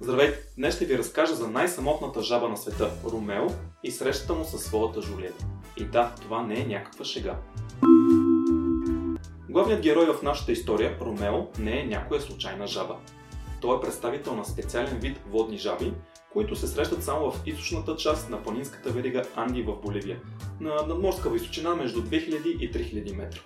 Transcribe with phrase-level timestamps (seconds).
[0.00, 0.38] Здравейте!
[0.56, 3.46] Днес ще ви разкажа за най-самотната жаба на света– Ромео
[3.84, 5.44] и срещата му със своята Жулиета.
[5.76, 7.36] И да, това не е някаква шега.
[9.48, 12.96] Главният герой в нашата история, Ромео, не е някоя случайна жаба.
[13.60, 15.92] Той е представител на специален вид водни жаби,
[16.32, 20.20] които се срещат само в източната част на планинската верига Анди в Боливия,
[20.60, 23.40] на надморска височина между 2000 и 3000 метра.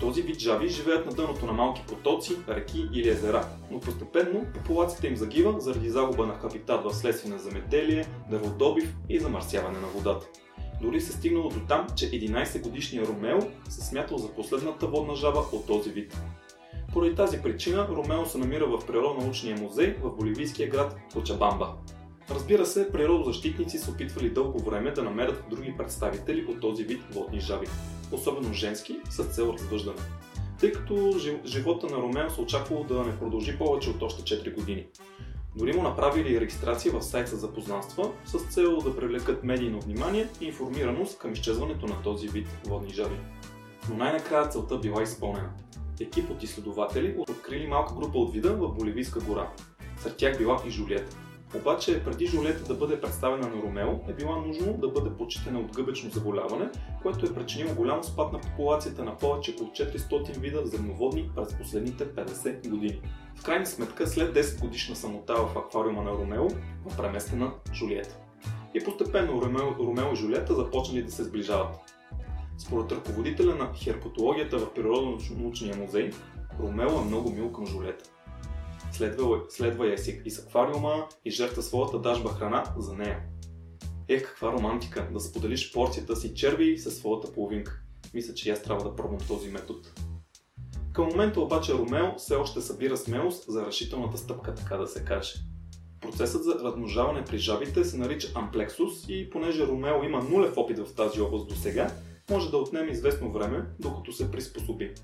[0.00, 5.06] Този вид жаби живеят на дъното на малки потоци, реки или езера, но постепенно популацията
[5.06, 10.26] им загива заради загуба на хабитат в следствие на земеделие, дърводобив и замърсяване на водата.
[10.82, 15.38] Дори се стигнало до там, че 11 годишният Ромео се смятал за последната водна жаба
[15.52, 16.22] от този вид.
[16.92, 21.74] Поради тази причина Ромео се намира в природно-научния музей в боливийския град Кочабамба.
[22.30, 27.40] Разбира се, природозащитници се опитвали дълго време да намерят други представители от този вид водни
[27.40, 27.66] жаби,
[28.12, 29.98] особено женски, с цел развъждане.
[30.60, 34.86] Тъй като живота на Ромео се очаквало да не продължи повече от още 4 години.
[35.56, 40.44] Дори му направили регистрация в сайт за запознанства с цел да привлекат медийно внимание и
[40.46, 43.16] информираност към изчезването на този вид водни жаби.
[43.88, 45.50] Но най-накрая целта била изпълнена.
[46.00, 49.50] Екип от изследователи открили малка група от вида в Боливийска гора.
[49.98, 51.16] Сред тях била и Жулиета.
[51.54, 55.72] Обаче преди Жулета да бъде представена на Ромео е било нужно да бъде почитана от
[55.76, 56.70] гъбечно заболяване,
[57.02, 62.06] което е причинило голям спад на популацията на повече от 400 вида земноводни през последните
[62.06, 63.00] 50 години.
[63.36, 66.46] В крайна сметка, след 10 годишна самота в аквариума на Ромео,
[66.92, 68.18] е преместена Жулиета.
[68.74, 71.76] И постепенно Ромео, Ромео и Жулиета започнали да се сближават.
[72.58, 76.10] Според ръководителя на херпатологията в Природно-научния музей,
[76.60, 78.10] Ромео е много мил към Жулета
[78.92, 83.20] следва, следва я си из аквариума и жертва своята дажба храна за нея.
[84.08, 87.80] Ех, каква романтика, да споделиш порцията си черви със своята половинка.
[88.14, 89.80] Мисля, че аз трябва да пробвам този метод.
[90.92, 95.34] Към момента обаче Ромео все още събира смелост за решителната стъпка, така да се каже.
[96.00, 100.94] Процесът за размножаване при жабите се нарича амплексус и понеже Ромео има нулев опит в
[100.94, 101.92] тази област до сега,
[102.30, 104.94] може да отнеме известно време, докато се приспособи.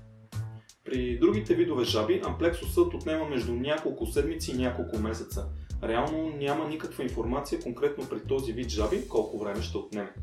[0.87, 5.45] При другите видове жаби амплексусът отнема между няколко седмици и няколко месеца.
[5.83, 10.13] Реално няма никаква информация конкретно при този вид жаби колко време ще отнеме.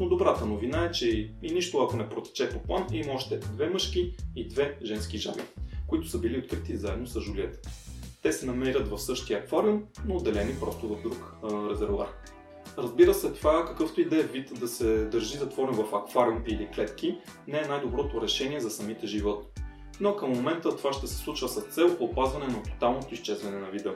[0.00, 3.68] Но добрата новина е, че и нищо ако не протече по план, има още две
[3.68, 5.42] мъжки и две женски жаби,
[5.86, 7.70] които са били открити заедно с Жулиета.
[8.22, 12.08] Те се намерят в същия аквариум, но отделени просто в друг а, резервуар.
[12.78, 16.68] Разбира се, това какъвто и да е вид да се държи затворен в аквариум или
[16.74, 17.18] клетки,
[17.48, 19.61] не е най-доброто решение за самите животни
[20.00, 23.94] но към момента това ще се случва с цел опазване на тоталното изчезване на вида.